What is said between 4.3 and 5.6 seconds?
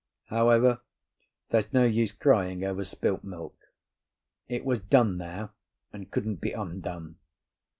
It was done now,